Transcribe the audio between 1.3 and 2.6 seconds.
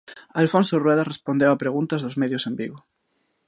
a preguntas dos medios en